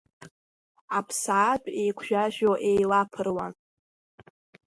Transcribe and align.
Аԥсаатәқәа 0.97 1.71
игәжәажәо 1.85 2.51
еилаԥыруан. 2.69 3.53